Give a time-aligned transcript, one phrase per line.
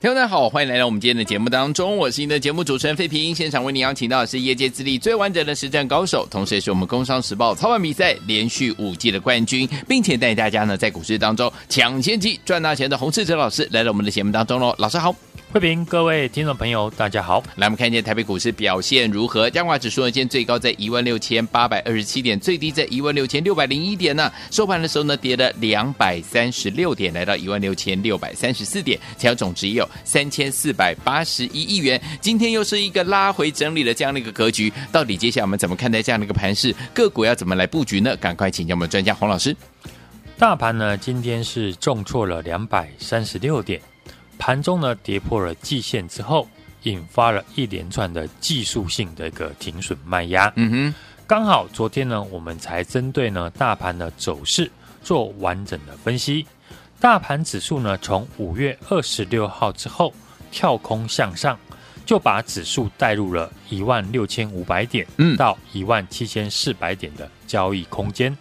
[0.00, 3.34] 听众大家好，欢迎来到我们今天的节目当中，我是您的节目主持人费平。
[3.34, 14.72] 现场为您邀请到的是业界资历最完整的实战高手，同时也是我们工商时报操盘比赛连续五季的冠军，并且带大家呢在股市当中抢先机赚大钱的洪世哲老师来到我们的节目当中喽。
[14.78, 15.12] 老师好。
[15.50, 17.42] 慧平，各位听众朋友，大家好。
[17.56, 19.48] 来，我们看一下台北股市表现如何？
[19.48, 24.30] 加权指数呢，今天最高在一万六千八百二十七点，最低在一万六千六百零一点呢。
[24.50, 31.98] 收盘的时候呢，跌了两百三十六点，来到一万六千六百三十四点，成交总值也有三千四百八十一亿元。
[32.20, 36.74] 今天又是一个拉回整理的这样的一个格局，到底接下来我们怎么看待这样的一个盘势？
[36.92, 38.14] 个股要怎么来布局呢？
[38.18, 39.56] 赶快请教我们专家洪老师。
[40.38, 43.80] 大盘呢，今天是重挫了两百三十六点。
[44.38, 46.48] 盘中呢，跌破了季线之后，
[46.84, 50.50] 引发了一连串的技术性的一个停损卖压。
[50.56, 50.94] 嗯哼，
[51.26, 54.70] 刚好昨天呢，我们才针对呢大盘的走势
[55.02, 56.46] 做完整的分析。
[57.00, 60.14] 大盘指数呢，从五月二十六号之后
[60.50, 61.58] 跳空向上，
[62.06, 68.36] 就把指数带入了一万六千五百点，嗯，到一万七千四百点的交易空间，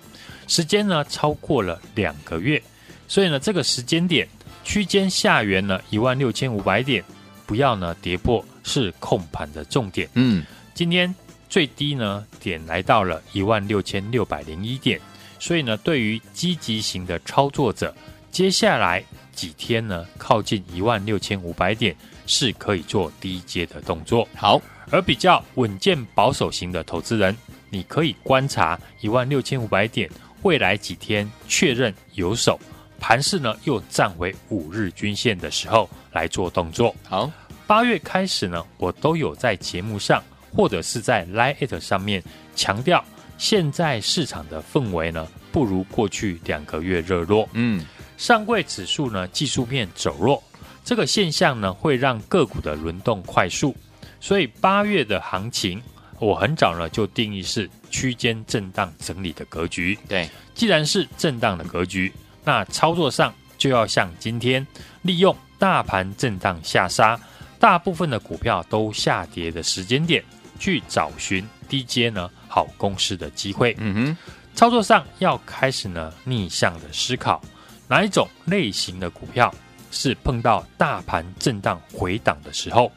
[0.47, 2.61] 时间呢超过了两个月，
[3.07, 4.27] 所以呢，这个时间点。
[4.67, 7.01] 区间下缘呢，一万六千五百点，
[7.45, 10.09] 不要呢跌破是控盘的重点。
[10.15, 10.43] 嗯，
[10.73, 11.15] 今天
[11.47, 14.99] 最低呢点来到了一万六千六百零一点，
[15.39, 17.95] 所以呢，对于积极型的操作者，
[18.29, 19.01] 接下来
[19.31, 24.27] 几天呢靠近一万六千五百点是可以做低阶的动作。
[24.35, 27.33] 好，而比较稳健保守型的投资人，
[27.69, 30.09] 你可以观察一万六千五百点，
[30.41, 32.59] 未来几天确认有手。
[32.99, 36.95] 盘势呢又站回五日均线的时候来做动作。
[37.07, 37.31] 好，
[37.65, 40.23] 八月开始呢，我都有在节目上
[40.55, 42.23] 或者是在 Line 上面
[42.55, 43.03] 强调，
[43.37, 47.47] 现在市场的氛围呢不如过去两个月热络。
[47.53, 47.85] 嗯，
[48.17, 50.41] 上柜指数呢技术面走弱，
[50.83, 53.75] 这个现象呢会让个股的轮动快速，
[54.19, 55.81] 所以八月的行情
[56.19, 59.97] 我很早呢就定义是区间震荡整理的格局。
[60.07, 62.11] 对，既然是震荡的格局。
[62.47, 64.65] 那操作上就要像今天，
[65.01, 67.19] 利用大盘震荡下杀，
[67.59, 70.23] 大部分的股票都下跌的时间点，
[70.57, 73.75] 去找寻低阶呢好公司的机会。
[73.79, 74.17] 嗯哼，
[74.55, 77.41] 操作上要开始呢逆向的思考，
[77.85, 79.53] 哪一种类型的股票
[79.91, 82.89] 是碰到大盘震荡回档的时候，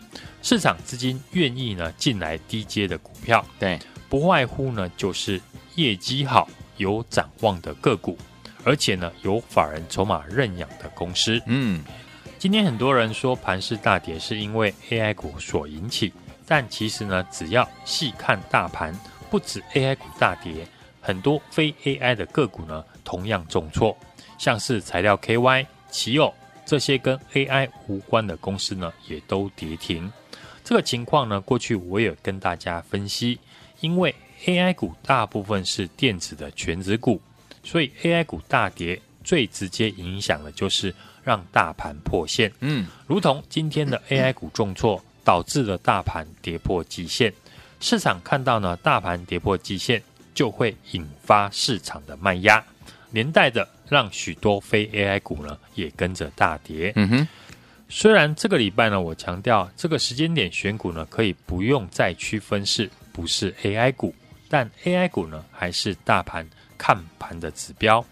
[0.43, 3.45] 市场资金愿意呢进来低阶的股票？
[3.59, 3.77] 对，
[4.09, 5.43] 不外乎呢就是
[5.75, 8.17] 业绩好、有展望的个股。
[8.65, 11.41] 而且呢，有法人筹码认养的公司。
[11.47, 11.83] 嗯，
[12.39, 16.13] 今天很多人说盘市大跌是因为 AI 股所引起，
[16.47, 18.95] 但其实呢，只要细看大盘，
[19.31, 20.67] 不止 AI 股大跌，
[21.01, 23.97] 很多非 AI 的个股呢同样重挫，
[24.39, 26.33] 像是材料 KY、奇友
[26.67, 30.13] 这些跟 AI 无关的公司呢，也都跌停。
[30.63, 33.39] 这个情况呢，过去我也跟大家分析，
[33.81, 37.21] 因为 AI 股大部分是电子的全值股。
[37.63, 42.51] 所以 AI 股大跌，最直接影响的就是让大盘破线。
[42.61, 47.33] 嗯，如同今天的 AI 股重挫，导致了大盘跌破极限。
[47.81, 50.03] 市场看到呢，大盘跌破极限，
[50.35, 52.63] 就会引发市场的卖压，
[53.11, 56.93] 连带的让许多非 AI 股呢也跟着大跌。
[56.97, 57.29] 嗯哼，
[57.89, 64.15] 虽然这个礼拜呢，我强调这个时间点选股呢，可以不用再区分是不是 AI 股，
[64.49, 66.49] 但 AI 股呢还是大盘。
[66.83, 68.03] 看盘的指标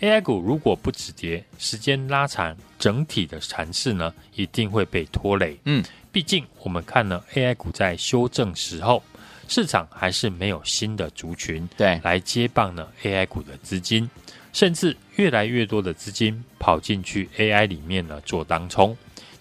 [0.00, 5.58] ，AI 股如果不止跌，时间拉长，整体的盘势呢一定会被拖累。
[5.64, 5.82] 嗯，
[6.12, 9.02] 毕竟我们看了 AI 股在修正时候，
[9.48, 14.10] 市场还是没有新的族群对来接棒呢 AI 股的资金，
[14.52, 18.94] 甚至越来越多的资金跑进去 AI 里面呢做当冲。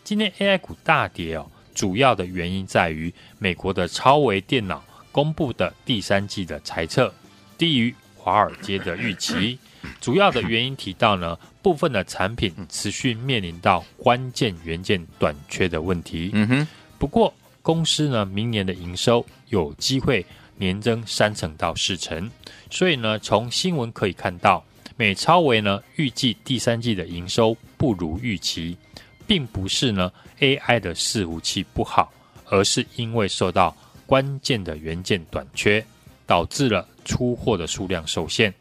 [0.06, 7.14] 今天 AI 股大跌哦，主要的原因在于美国的超微电脑公布的第三季的财测
[7.58, 7.94] 低于。
[8.30, 9.58] 华尔街的预期，
[10.00, 16.30] 主要的原因提到呢，部分的产品持续面临到关键元件短缺的问题。
[16.34, 16.68] 嗯哼，
[17.00, 17.34] 不过
[17.64, 20.24] 公司呢，明年的营收有机会
[20.58, 22.30] 年增三成到四成，
[22.70, 24.64] 所以呢，从新闻可以看到，
[24.96, 28.78] 美超微呢预计第三季的营收不如预期，
[29.26, 32.14] 并不是呢 AI 的伺服器不好，
[32.46, 33.76] 而是因为受到
[34.06, 35.84] 关键的元件短缺。
[36.30, 38.54] 导致了出货的数量受限，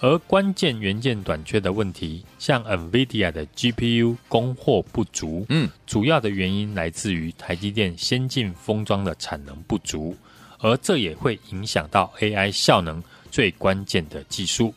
[0.00, 10.14] 而关键元件短缺的问题，像 NVIDIA 的 GPU 供货不足，嗯，主要的原因来自于台积电先进封装的产能不足，
[10.58, 14.74] 而这也会影响到 AI 效能最关键的技术。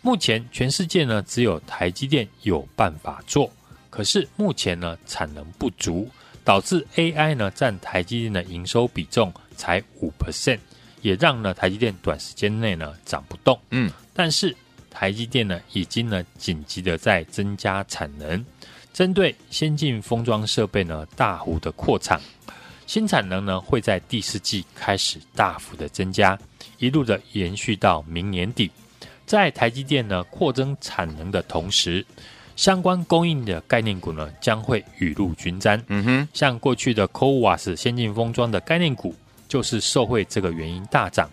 [0.00, 3.52] 目前全世界呢，只有台积电有办法做，
[3.90, 6.08] 可是目前呢产能不足，
[6.42, 10.58] 导致 AI 呢占台积电的营收比重才五 percent，
[11.06, 13.56] 也让呢台积电短时间内呢涨不动。
[13.70, 14.54] 嗯，但是
[14.90, 18.44] 台积电呢已经呢紧急的在增加产能，
[18.92, 22.20] 针对先进封装设备呢大幅的扩产，
[22.88, 26.36] 新产能呢会在第四季开始大幅的增加，
[26.78, 28.68] 一路的延续到明年底。
[29.24, 32.04] 在台积电呢扩增产能的同时，
[32.56, 35.80] 相关供应的概念股呢，将会雨露均沾。
[35.86, 39.14] 嗯哼，像过去的 CoWAS 先进封装的概念股，
[39.56, 41.30] 就是受惠这个原因大涨。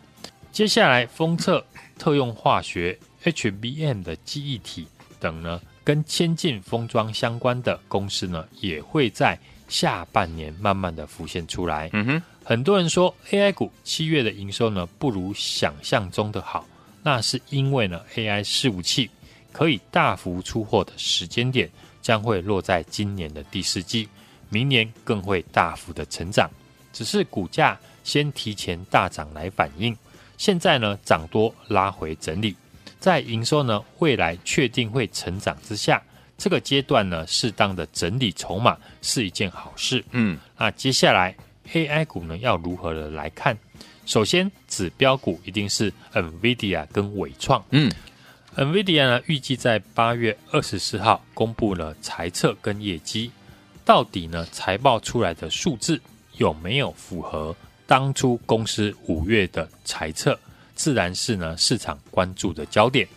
[0.50, 1.62] 接下来，封测、
[2.00, 4.88] 特用化学、HBM 的记忆体
[5.20, 9.38] 等呢，跟先进封装相关的公司呢，也会在
[9.68, 11.90] 下半年慢慢的浮现出来。
[11.92, 16.66] 嗯哼，很多人说 AI 股七月的营收呢，不如想象中的好，
[17.04, 19.10] 那是因为呢，AI 伺服器。
[19.52, 21.70] 可以大幅出货的时间点
[22.02, 24.08] 将会落在今年的第四季，
[24.48, 26.50] 明年更会大幅的成长。
[26.94, 29.96] 只是股价先提前大涨来反应，
[30.38, 32.56] 现在呢涨多拉回整理，
[33.00, 36.02] 在营收呢未来确定会成长之下，
[36.38, 40.04] 这个阶段呢适当的整理筹码是一件好事。
[40.12, 41.36] 嗯，那接下来
[41.72, 43.58] AI 股呢要如何的来看？
[44.06, 47.64] 首先指标股一定是 NVIDIA 跟伟创。
[47.72, 47.92] 嗯。
[48.56, 53.32] NVIDIA 呢，预计在八月二十四号公布了财测跟业绩，
[53.84, 56.00] 到底呢财报出来的数字
[56.38, 57.56] 有没有符合
[57.94, 60.36] 当初公司五月的财测，
[60.74, 63.08] 自然是呢市场关注的焦点。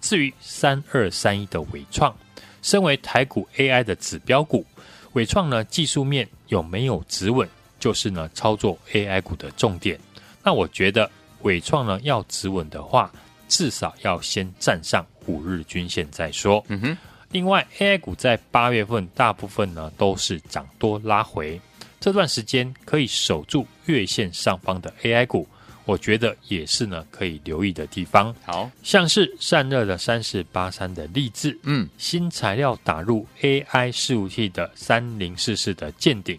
[0.00, 2.12] 至于三二三一的伟创，
[2.60, 4.66] 身为台股 AI 的指标股，
[5.12, 7.48] 伟创呢技术面有没有止稳，
[7.78, 9.96] 就是呢操作 AI 股的重点。
[10.42, 11.08] 那我觉得
[11.42, 13.12] 伟创呢要止稳的话，
[13.46, 16.64] 至少要先站上五日均线再说。
[16.66, 16.98] 嗯哼。
[17.30, 21.60] 另外，AI 股在八月份大部分呢都是涨多拉回，
[22.04, 25.48] 这段时间可以守住月线上方的 AI 股，
[25.86, 28.34] 我觉得也是呢可以留意的地方。
[28.44, 36.38] 好像是散热的三四八三的力智，嗯，新材料打入 AI 伺服器的三零四四的见顶，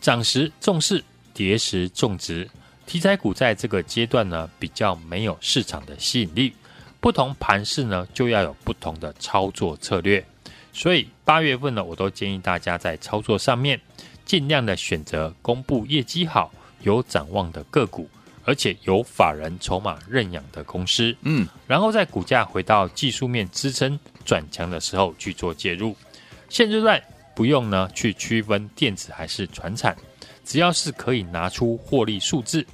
[0.00, 2.50] 涨时重视，跌时重值。
[2.84, 6.52] 题材股在这个阶段呢，比较没有市场的吸引力，
[6.98, 10.26] 不同盘势呢，就要有不同的操作策略。
[10.72, 13.80] 所以八月份呢，我都建议大家在操作上面，
[14.26, 16.52] 尽量的选择公布业绩好、
[16.82, 18.06] 有展望的个股，
[18.44, 21.16] 而且有法人筹码认养的公司。
[21.22, 25.96] 嗯，然后在股价回到技术面支撑转强的时候去做介入。
[26.48, 27.02] 现阶段
[27.34, 29.96] 不用呢去区分电子还是传产，
[30.44, 32.66] 只要是可以拿出获利数字。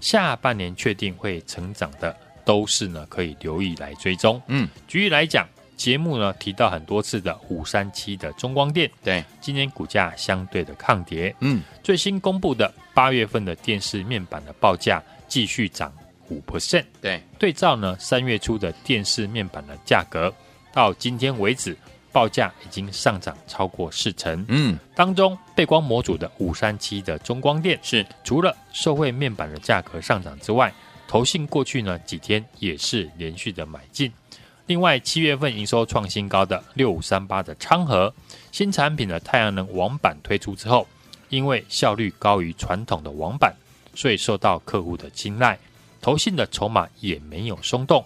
[0.00, 2.14] 下半年确定会成长的，
[2.44, 4.40] 都是呢可以留意来追踪。
[4.48, 11.34] 嗯，举例来讲，节目呢提到很多次的五三七的中光电，对，今年股价相对的抗跌。
[11.40, 15.92] 嗯，最新公布的八月份的电视面板的报价继续涨
[16.28, 16.84] 五 percent。
[17.00, 20.32] 对，对照呢三月初的电视面板的价格，
[20.72, 21.76] 到今天为止。
[22.12, 30.72] 报价已经上涨超过四成，嗯，当中背光模组的五三七的中光电是除了受惠面板的价格上涨之外，
[31.08, 34.12] 投信过去呢几天也是连续的买进。
[34.66, 38.12] 另外七月份营收创新高的六五三八的昌河
[38.50, 40.86] 新产品的太阳能网板推出之后，
[41.28, 43.54] 因为效率高于传统的网板，
[43.94, 45.58] 所以受到客户的青睐，
[46.00, 48.02] 投信的筹码也没有松动。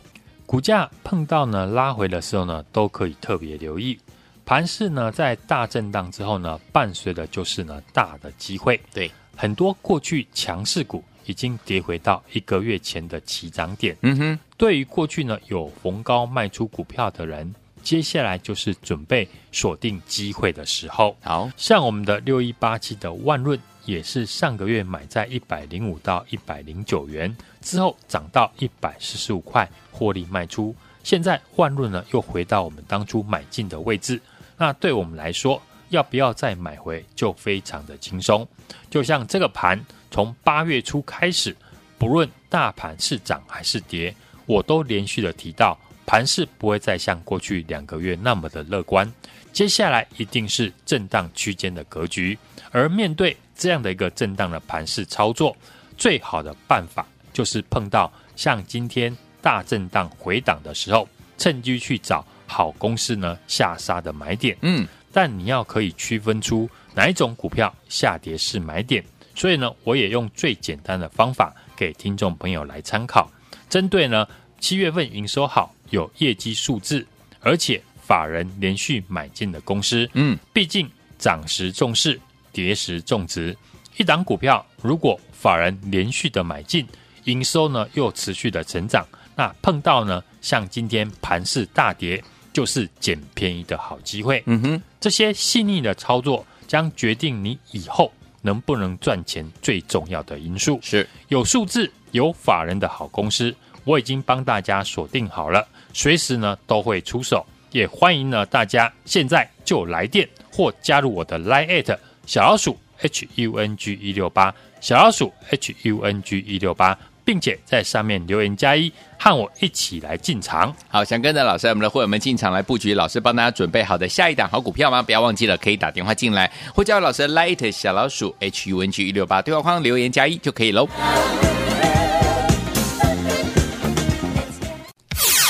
[0.46, 3.96] 股价碰到呢拉回的时候呢，都可以特别留意。
[4.44, 8.80] 盘势呢在大震荡之后呢，伴随的就是呢大的机会。
[8.92, 13.96] 对，很多过去强势股已经跌回到一个月前的起涨点。
[14.00, 21.16] 嗯哼，对于过去呢有逢高卖出股票的人，接下来就是准备锁定机会的时候。
[21.22, 23.56] 好像我们的六一八七的万润。
[23.84, 30.76] 也是上个月买在一百零五到一百零九元，之后涨到一百四十五块，获利卖出。
[31.02, 34.20] 现在万润呢又回到我们当初买进的位置，
[34.58, 38.46] 那对我们来说，要不要再买回就非常的轻松。
[38.90, 41.54] 就像这个盘从八月初开始，
[41.98, 44.14] 不论大盘是涨还是跌，
[44.46, 49.10] 我都连续的提到，盘势不会再像过去两个月那么的乐观，
[49.52, 52.38] 接下来一定是震荡区间的格局，
[52.70, 53.36] 而面对。
[53.60, 55.56] 这样的一个震荡的盘势操作，
[55.96, 59.12] 最好的办法就是碰到像今天
[59.42, 64.56] 大震荡回档的时候，趁机去找好公司呢下杀的买点。
[64.60, 69.04] 嗯，但你要可以区分出哪一种股票下跌是买点。
[69.38, 73.30] 所以呢，我也用最简单的方法给听众朋友来参考。
[73.70, 74.26] 针对呢
[74.58, 77.06] 七月份营收好，有业绩数字，
[77.38, 80.10] 而且法人连续买进的公司。
[80.14, 82.20] 嗯，毕竟涨时重视，
[82.52, 83.56] 跌时重值。
[83.96, 86.84] 一档股票如果法人连续的买进，
[87.24, 92.20] 营收呢又持续的成长，那碰到呢像今天盘势大跌，
[92.52, 94.42] 就是捡便宜的好机会。
[94.46, 100.78] 嗯哼，这些细腻的操作将决定你以后能不能赚钱最重要的因素。
[100.82, 103.54] 是有数字、有法人的好公司，
[103.84, 116.98] 我已经帮大家锁定好了，随时呢都会出手，也欢迎呢大家现在就来电或加入我的 Line@ at 小老鼠 H U N G 一六八小老鼠 H U N G 一六八。
[117.28, 120.74] 并且在上面留言加一，和我一起来进场。
[120.88, 125.02] 好，想跟着老师，我们的会员们进场来布局，老师帮大家准备好的下一档好股票吗？
[125.02, 130.88] 不要忘记了，可以打电话进来，或加入老师的 Light 小老鼠 H U N G 一六八对话框留言加一就可以喽。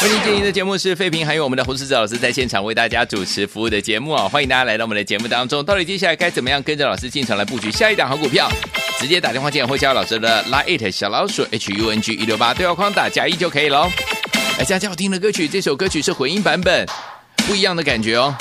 [0.01, 4.29] 欢迎今天的节目是费平，还有我们的胡世哲老师在现场为大家主持服务的节目啊！
[4.29, 5.65] 欢迎大家来到我们的节目当中。
[5.65, 8.51] 到底接下来该怎么样跟着老师进场来布局下一档好股票？
[8.99, 13.89] 直接打电话进来，或加老师的 Lite 小老鼠 H U N G 一六八对话框打加一就可以喽。
[14.59, 16.85] 来，这样好听的歌曲，这首歌曲是混音版本，
[17.47, 18.35] 不一样的感觉哦。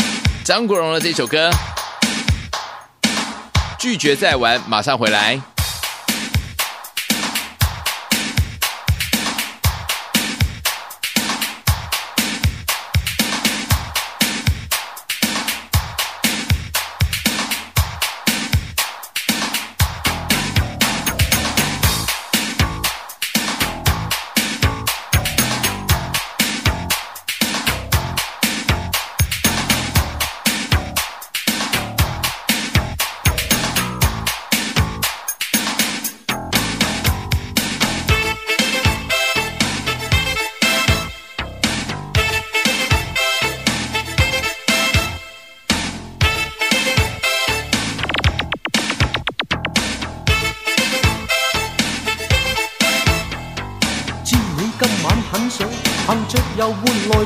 [0.43, 1.51] 张国荣的这首歌，
[3.77, 5.39] 拒绝再玩，马上回来。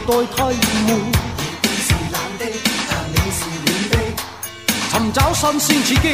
[0.08, 0.36] 代替
[0.88, 0.90] 闷，
[1.62, 2.42] 你是冷的，
[2.90, 3.94] 但你是暖的。
[4.90, 6.06] 寻找新鲜刺激，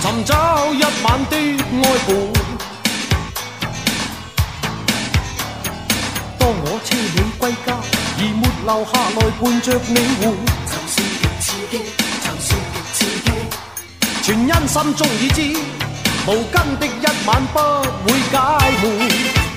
[0.00, 0.32] 寻找
[0.72, 2.08] 一晚的爱伴。
[6.38, 7.68] 当我车你归家，
[8.16, 10.24] 而没留下来伴着你玩，
[10.66, 11.72] 就算极刺激，
[12.22, 12.48] 就算
[12.94, 13.28] 极刺激，
[14.22, 15.38] 全因心中已知，
[16.26, 17.58] 无根的一晚不
[18.04, 18.34] 会解
[18.82, 19.49] 闷。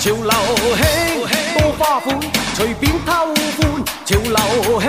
[0.00, 0.32] 潮流
[0.76, 0.82] 兴，
[1.58, 2.06] 多花款，
[2.54, 3.34] 随便偷欢。
[4.04, 4.86] 潮流兴，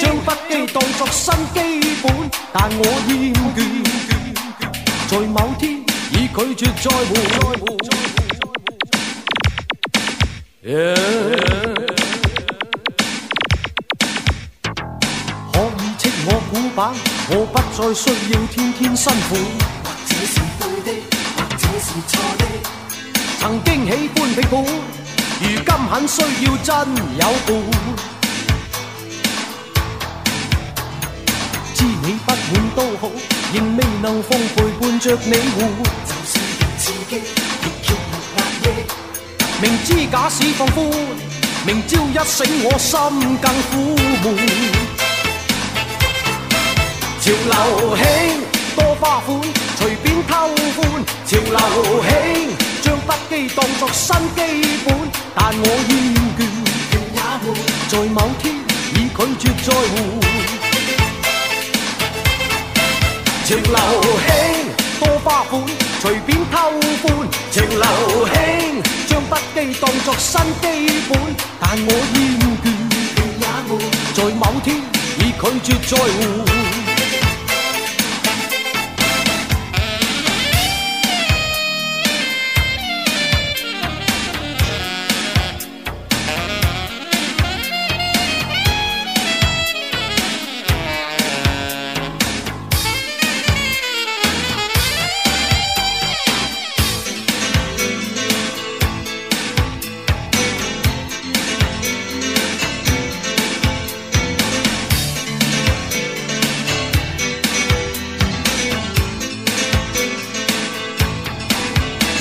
[0.00, 1.56] 将不羁当作新基
[2.00, 2.06] 本，
[2.52, 3.58] 但我厌倦，
[5.08, 7.02] 在某天已拒绝再换。
[15.52, 16.78] 可以斥我古板，
[17.30, 18.02] 我不再需
[18.32, 19.34] 要天天辛苦。
[19.82, 20.88] 或者是对的，
[21.36, 22.77] 或者是错的。
[23.40, 24.64] 曾经喜欢批判，
[25.40, 26.74] 如今很需要真
[27.16, 27.48] 有伴。
[31.72, 33.08] 知你不满都好，
[33.54, 35.56] 仍未能放陪伴着你活。
[36.04, 37.12] 就算极刺激，
[37.62, 38.66] 亦竭力压抑。
[39.62, 40.76] 明知假使放宽，
[41.64, 42.90] 明朝一醒我心
[43.38, 43.72] 更苦
[44.24, 44.26] 闷。
[47.20, 48.02] 潮流兴，
[48.74, 49.40] 多花款，
[49.76, 50.32] 随便偷
[50.74, 50.78] 欢。
[51.24, 52.08] 潮流兴
[52.88, 52.98] 将。
[53.08, 54.38] 不羁当作新基
[54.84, 54.88] 本，
[55.34, 55.90] 但我厌
[56.36, 56.40] 倦，
[57.14, 57.46] 也闷，
[57.88, 58.42] 在某天
[58.94, 59.94] 已拒绝再换。
[63.44, 63.76] 情流
[64.26, 64.30] 兴，
[65.00, 65.52] 多花款，
[66.00, 66.54] 随便偷
[67.02, 67.04] 欢。
[67.50, 67.86] 情流
[68.32, 68.36] 兴，
[69.06, 70.64] 将不羁当作新基
[71.08, 71.10] 本，
[71.60, 72.16] 但我厌
[72.62, 72.66] 倦，
[73.40, 73.70] 也闷，
[74.14, 74.66] 在某天
[75.18, 76.77] 已拒绝再换。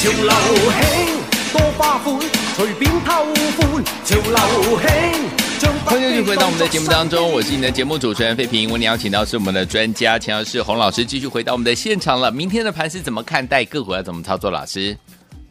[0.08, 0.24] 潮流
[0.72, 1.20] 兴，
[1.52, 2.18] 多花款，
[2.56, 3.12] 随便偷
[3.58, 3.84] 欢。
[4.06, 4.88] 潮流兴。
[5.84, 8.72] 欢迎继续回到我们的节目当中，我是你的节目主持人费平。
[8.72, 12.32] 为你邀请到是我们的专家钱老师洪老师，继续回到我们的现场了。
[12.32, 13.66] 明天的盘是怎么看待？
[13.66, 14.50] 个股要怎么操作？
[14.50, 14.98] 老师，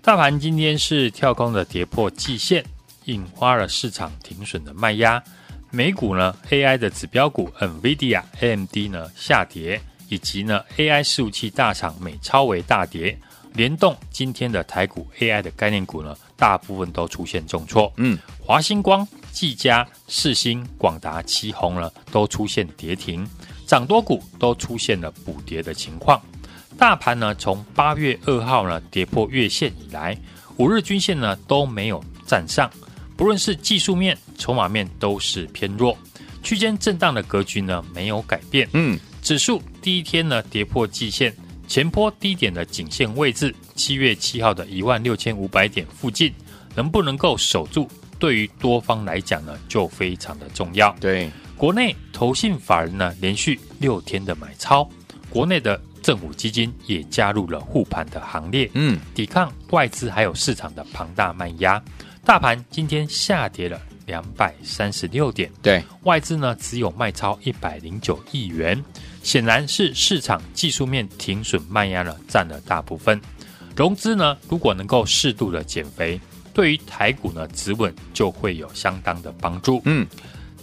[0.00, 2.64] 大盘今天是跳空的跌破季线，
[3.04, 5.22] 引发了市场停损的卖压。
[5.70, 13.18] 美股呢，AI 的指标股 NVIDIA、AMD 呢下跌，以及呢 AI 伺服器大厂美超微大跌，
[13.56, 17.90] 联动今天的台股 AI 的概念股呢，大部分都出现重挫。
[17.96, 19.06] 嗯，华星光。
[19.32, 23.28] 技嘉、世星、广达、奇鋐呢，都出现跌停，
[23.66, 26.18] 涨多股都出现了补跌的情况。
[26.78, 30.16] 大盘呢，从八月二号呢跌破月线以来，
[30.56, 32.70] 五日均线呢都没有站上，
[33.14, 35.94] 不论是技术面、筹码面都是偏弱，
[36.42, 38.66] 区间震荡的格局呢没有改变。
[38.72, 41.30] 嗯，指数第一天呢跌破季线，
[41.66, 46.32] 前波低点的颈线位置，七月七号的一万六千五百点附近，
[46.74, 47.88] 能不能够守住？
[48.18, 50.90] 对于多方来讲呢，就非常的重要。
[50.98, 54.88] 对，国内投信法人呢，连续六天的买超，
[55.28, 61.82] 国内的政府基金也加入了护盘的行列，嗯，抵抗外资还有市场的庞大卖压。
[62.24, 68.82] 大盘今天下跌了两百三十六点，对，外资呢只有卖超一百零九亿元，
[69.26, 73.20] 显然是市场技术面停损卖压呢占了大部分。
[73.74, 76.18] 融资呢，如果能够适度的减肥。
[76.54, 79.82] 对于台股呢，止稳就会有相当的帮助。
[79.84, 80.06] 嗯，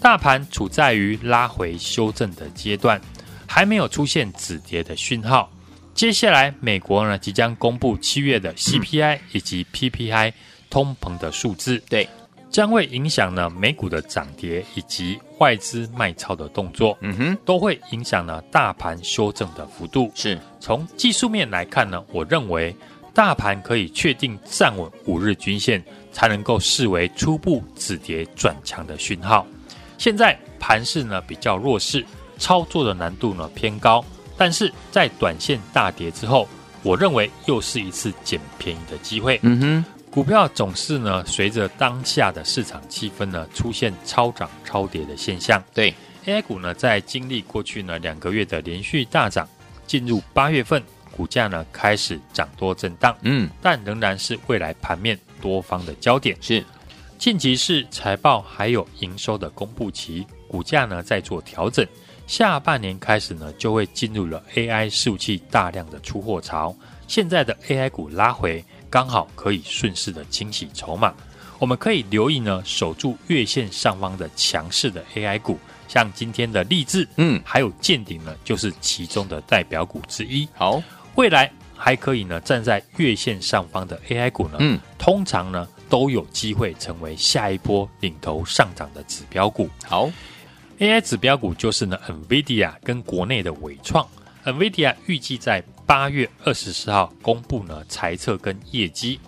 [0.02, 3.00] 大盘处在于拉回修正的阶段，
[3.46, 5.52] 还没有出现止跌的讯号。
[5.94, 10.34] 接下来，美国呢即将公布七月的 CPI 以及 PPI
[10.70, 12.08] 通膨的数字，对，
[12.54, 16.98] 将会影响呢美股的涨跌以及外资卖超的动作。
[17.02, 20.10] 嗯哼，都会影响呢大盘修正的幅度。
[20.16, 22.74] 是，从技术面来看呢，我认为。
[23.16, 25.80] 大盘可以确定站稳五日均线，
[26.12, 29.46] 才能够视为初步止跌转强的讯号。
[30.00, 32.04] 现在盘势呢比较弱势，
[32.40, 34.04] 操作的难度呢偏高。
[34.36, 36.48] 但是在短线大跌之后，
[36.82, 39.40] 我认为又是一次捡便宜的机会。
[39.44, 45.62] 嗯哼，股票总是呢随着当下的市场气氛呢出现超涨超跌的现象。
[45.74, 45.92] 对
[46.28, 49.50] ，AI 股呢在经历过去呢两个月的连续大涨，
[49.88, 50.84] 进入八月份。
[51.16, 56.36] 股价呢开始涨多震荡，嗯，但仍然是未来盘面多方的焦点。
[56.42, 56.64] 是，
[57.20, 61.86] 近期是财报还有营收的公布期，股价呢在做调整。
[62.26, 66.76] 下半年开始呢，就会进入了 AI 伺服器大量的出货潮。
[67.08, 71.14] 现在的 AI 股拉回，刚好可以顺势的清洗筹码。
[71.60, 75.58] 我们可以留意呢，守住月线上方的强势的 AI 股。
[75.88, 80.48] 像今天的立志，嗯，还有见顶呢，就是其中的代表股之一。
[80.56, 80.82] 好。
[81.16, 89.70] 未来还可以呢，站在月线上方的 AI 股呢，嗯，通常呢都有机会成为下一波领头上涨的指标股。
[89.86, 90.10] 好
[90.80, 94.08] ，AI 指标股就是呢，NVIDIA 跟国内的伟创。
[94.46, 99.20] NVIDIA 预计在八月二十四号公布呢财测跟业绩，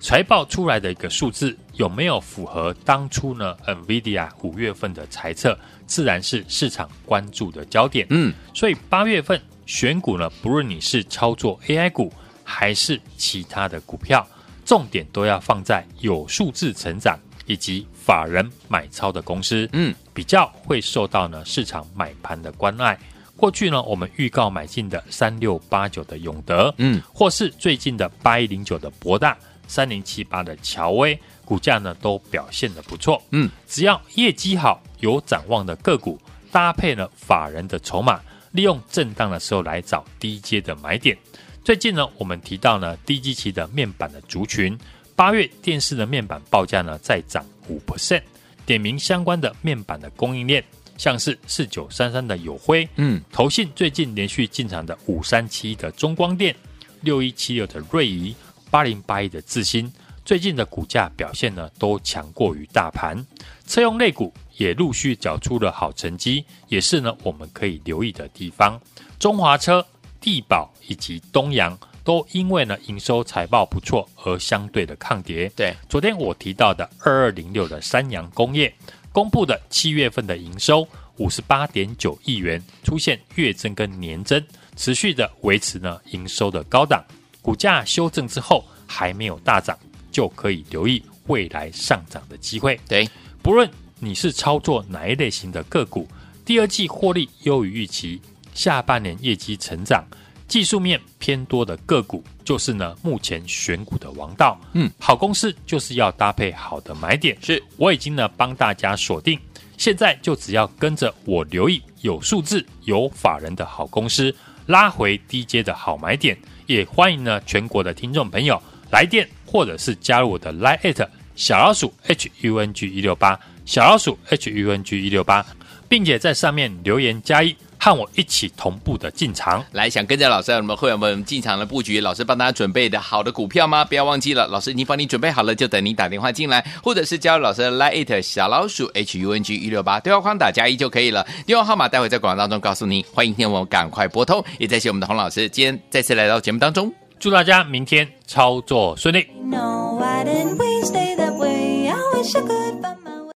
[0.00, 8.06] 财报出来的一个数字有没有符合当初呢 NVIDIA 五月份的财测，自然是市场关注的焦点。
[8.10, 9.40] 嗯，所以八月份。
[9.68, 12.12] 选股呢，不论你是操作 AI 股
[12.44, 14.24] 还是其他的股票，
[14.64, 22.98] 重点都要放在有数字成长以及法人买超的公司，嗯，比较会受到呢市场买盘的关爱。
[23.36, 29.36] 过去呢，我们预告买进的三六八九的永德，嗯，或是最近的八一零九的博大，
[29.68, 36.18] 三零七八的乔威，股价呢都表现的不错，嗯，只要业绩好、有展望的个股，
[36.50, 38.18] 搭配了法人的筹码。
[38.52, 41.14] 利用震荡的时候来找低阶的买点。
[41.62, 44.78] 最近呢，我们提到呢，低基期的面板的族群，
[45.14, 48.22] 八月电视的面板报价呢再涨五 percent。
[48.66, 50.62] 点名相关的面板的供应链，
[50.98, 56.54] 像是四九三三的友辉，嗯，投信最近连续进场的五三七一的中光电，
[57.00, 58.34] 六一七六的瑞仪，
[58.70, 59.90] 八零八一的智新，
[60.24, 63.24] 最近的股价表现呢都强过于大盘。
[63.66, 64.30] 车用类股。
[64.56, 68.80] 也陆续缴出了好成绩，也是呢我们可以留意的地方。
[69.18, 69.86] 中华车、
[70.18, 75.50] 地保以及东阳都因为呢营收财报不错而相对的抗跌。
[75.56, 78.72] 对，昨天我提到的二二零六的三洋工业
[79.10, 84.40] 公布的七月份的营收五十八点九亿元，出现月增跟年增，
[84.76, 87.04] 持续的维持呢营收的高档。
[87.42, 89.76] 股价修正之后还没有大涨，
[90.12, 92.78] 就可以留意未来上涨的机会。
[92.88, 93.06] 对，
[93.42, 93.68] 不论。
[93.98, 96.06] 你是操作哪一类型的个股？
[96.44, 98.20] 第二季获利优于预期，
[98.52, 100.04] 下半年业绩成长，
[100.48, 104.58] 技术面偏多的个股，就是呢目前选股的王道。
[104.72, 107.36] 嗯，好公司就是要搭配好的买点。
[107.42, 109.38] 是，我已经呢帮大家锁定，
[109.76, 114.34] 现在就只要跟着我留意有数字、有法人的好公司，
[114.66, 116.36] 拉回低阶的好买点。
[116.66, 125.44] 也欢迎呢全国的听众朋友来电，或者是加入我的 Line@ 小老鼠 HUNG 一六八小老鼠 HUNG 一六八，
[125.88, 127.54] 并且在上面留言加一。
[127.78, 133.84] 和我一起同步的进场，来想跟着老师我们会员们进场的布局，老师帮大家准备的好的股票吗？
[133.84, 141.26] 不要忘记了，老师已经帮你准备好了，就等你打电话进来，或者是加入老师的 Line 小老鼠 H U N G 一六八对话框打加一就可以了。
[141.46, 144.44] 电话号码待会在广告当中告诉您，欢迎听我赶快拨通。
[144.58, 149.26] 也谢谢我们的洪老师，今天再次来到节目当中，祝大家明天操作顺利。
[149.44, 150.00] No,